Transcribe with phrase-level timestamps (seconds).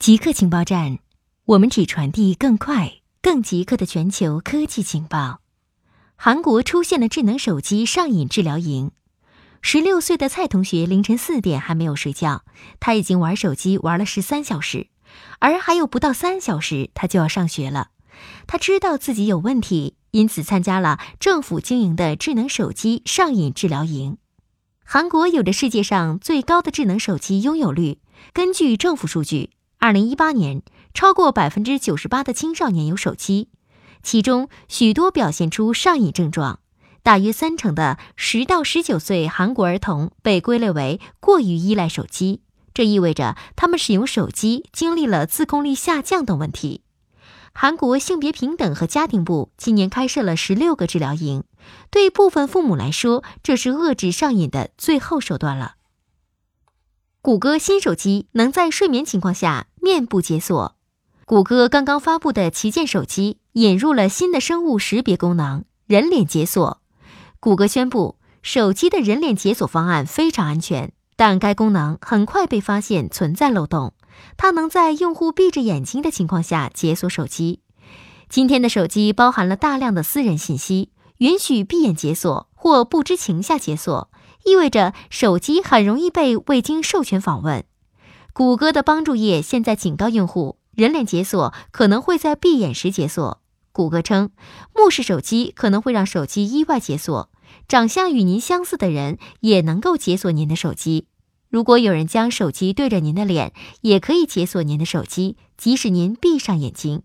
[0.00, 0.98] 极客情报站，
[1.44, 5.42] 我们只传递更快、更极客的全球科技情报。
[6.16, 8.92] 韩国出现了智能手机上瘾治疗营。
[9.60, 12.46] 十六岁的蔡同学凌晨四点还没有睡觉，
[12.80, 14.86] 他已经玩手机玩了十三小时，
[15.38, 17.90] 而还有不到三小时他就要上学了。
[18.46, 24.16] 他知道自己有问题，因此参加了政府经营的智能手机上瘾治疗营。
[24.82, 27.98] 韩国有着世界上最高的智能手机拥有率，
[28.32, 29.50] 根据政府数据。
[29.80, 30.60] 二零一八年，
[30.92, 33.48] 超过百分之九十八的青少年有手机，
[34.02, 36.60] 其中许多表现出上瘾症状。
[37.02, 42.42] 大约三成的十到十九岁韩国儿童被归类为过于依赖手机，
[42.74, 46.82] 这意味着他们使用手机经历了自控力下降等问题。
[47.54, 51.44] 韩国性别平等和家庭部今年开设了十六个治疗营，
[51.90, 55.76] 对部分父母来说，这是遏制上瘾的最后手段了。
[57.22, 60.74] 谷歌新手机能在睡眠情况下面部解锁。
[61.26, 66.80] 谷歌刚刚发布的旗舰手机引入了新的生物识别功能——人脸解锁。
[67.38, 73.92] 谷歌宣布，手机的人脸解锁方案非常安全，但该功能很快被发现存在漏洞。
[74.38, 77.60] 它能在用户闭着眼睛的情况下解锁手机。
[78.30, 84.10] 今天的手机包含了大量的私人信息，允许闭眼解锁或不知情下解锁。
[84.44, 87.64] 意味着手机很容易被未经授权访问。
[88.32, 93.40] 谷歌的帮助页现在警告用户，人脸解锁可能会在闭眼时解锁。
[93.72, 94.30] 谷歌称，
[94.74, 97.30] 目视手机可能会让手机意外解锁。
[97.68, 101.06] 长相与您相似的人也能够解锁您的手机。
[101.48, 107.02] 如果有人将手机对着您的脸，也可以解锁您的手机，即使您闭上眼睛。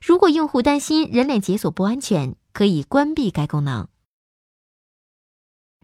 [0.00, 3.88] 如果用户担心人脸解锁不安全，可以关闭该功能。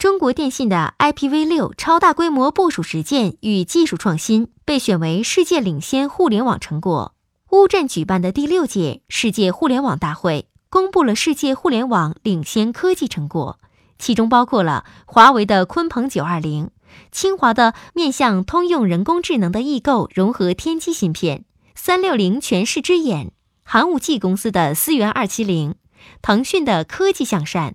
[0.00, 7.14] 中国电信的 IPv6 超大规模部署实践与技术创新被选为世界领先互联网成果。
[7.50, 13.60] 乌镇举办的第六届世界互联网大会公布了世界互联网领先科技成果，
[13.98, 16.70] 其中包括了华为的鲲鹏九二零、
[17.12, 21.44] 清华的面向通用人工智能的易构融合天玑芯片、
[21.74, 25.74] 三六零全视之眼、寒武纪公司的思源二七零、
[26.22, 27.74] 腾讯的科技向善。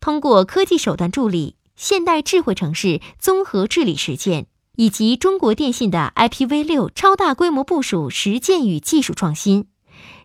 [0.00, 4.46] 通过科技手段助力现代智慧城市综合治理实践，
[4.76, 9.66] 以及中国电信的 IPv6 超大规模部署实践与技术创新，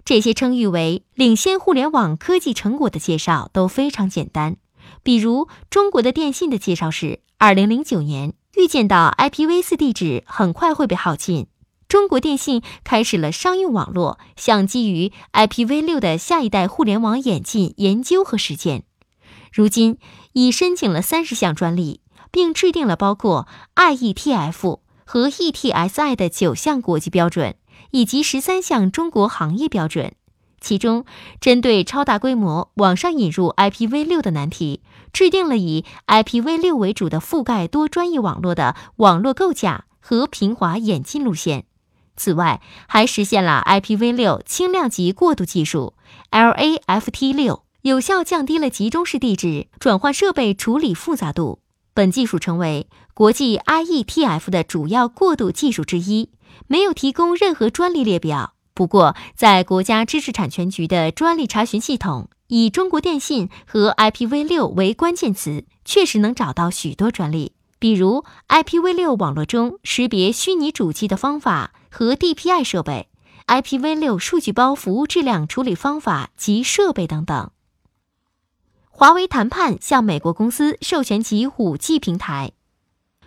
[0.06, 4.58] 这些称誉为领先互联网科技成果的介绍都非常简单。
[5.04, 11.48] 比如，中国的电信的介绍是：二零零九年预见到 IPv4 地址很快会被耗尽，
[11.88, 18.84] 中国电信开始了商用网络向基于 IPv6 的下一代互联网演进研究和实践。
[19.52, 19.98] 如今
[20.34, 22.02] 已申请了三十项专利，
[22.32, 27.56] 并制定了包括 IETF 和 ETSI 的九项国际标准，
[27.92, 30.14] 以及十三项中国行业标准。
[30.62, 31.06] 其中，
[31.42, 41.66] 针对超大规模网上引入 IPv6 的难题，制定了以 IPv6 为主的覆盖多专业网络的网络构架和平滑演进路线。
[42.16, 45.96] 此外，还实现了 IPv6 轻量级过渡技术
[46.30, 47.62] LAFT6。
[47.84, 51.60] 有效降低了集中式地址转换设备处理复杂度。
[51.96, 56.30] 本技术成为国际 IETF 的主要过渡技术之一，
[56.68, 58.54] 没有提供任何专利列表。
[58.76, 73.10] 不过，在国家知识产权局的专利查询系统，以中国电信和 IPv6 为关键词，确实能找到许多专利，比如 IPv6 网络中识别虚拟主机的方法和 DPI 设备、
[73.48, 77.52] IPv6 数据包服务质量处理方法及设备等等。
[79.02, 82.52] 华为谈判向美国公司授权其 5G 平台。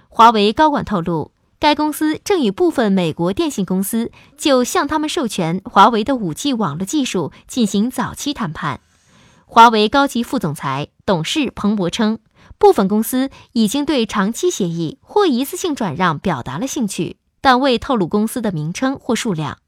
[0.08, 8.78] 华为高管透露，该公司正与部分美国电信公司就向他们授权华为的 5G 网络技术进行早期谈判。
[9.46, 12.20] 华为高级副总裁、董事彭博称，
[12.56, 19.58] 部分公司已经对长期协议或一次性转让表达了兴趣，但未透露公司的名称或数量。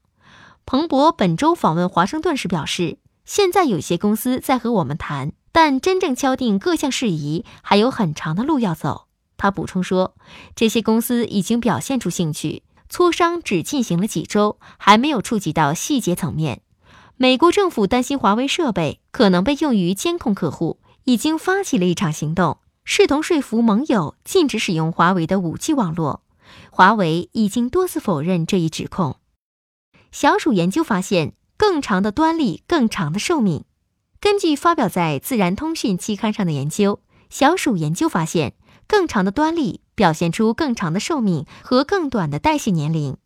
[0.64, 5.32] 彭博本周访问华盛顿时表示，现在有些公司在和我们谈。
[5.56, 9.06] 但真正敲定各项事宜还有很长的路要走。
[9.38, 10.14] 他补充说，
[10.54, 16.60] 这些公司已经表现出兴趣，磋商只进行了几周，还没有触及到细节层面。
[17.16, 26.22] 美国政府担心华为设备可能被用于监控客户，已经发起了一场行动，试图说服盟友禁止使用华为的 5G 网络。
[26.70, 29.16] 华为已经多次否认这一指控。
[30.12, 33.64] 小鼠研究发现，更长的端粒，更长的寿命。
[34.20, 38.54] 根据发表在《自然通讯》期刊上的研究，小鼠研究发现，
[38.88, 43.16] 更长的端粒表现出更长的寿命和更短的代谢年龄。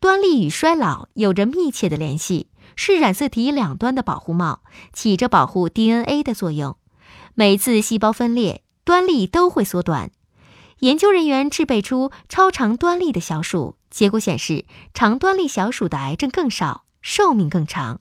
[0.00, 4.60] 端粒与衰老有着密切的联系，是染色体两端的保护帽，
[4.92, 6.76] 起着保护 DNA 的作用。
[7.34, 10.10] 每次细胞分裂，端粒都会缩短。
[10.78, 14.64] 研究人员制备出超长端粒的小鼠，结果显示，
[14.94, 18.00] 长端粒小鼠的癌症更少，寿命更长。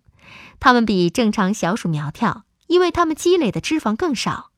[0.59, 4.51] 它们比正常小鼠苗条，因为它们积累的脂肪更少。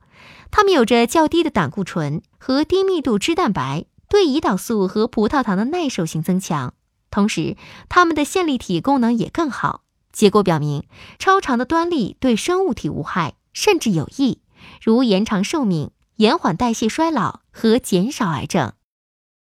[0.51, 6.74] 它们有着较低的胆固醇和低密度脂蛋白，对胰岛素和葡萄糖的耐受性增强。
[7.12, 7.56] 同时，
[7.88, 9.83] 它们的线粒体功能也更好。
[10.12, 10.86] 结果表明，
[11.19, 14.42] 超长的端粒对生物体无害，甚至有益，
[14.81, 15.92] 如延长寿命。
[16.15, 18.74] 延缓代谢衰老和减少癌症。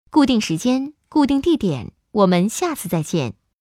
[0.09, 3.33] 固定时间，固定地点，我们下次再见。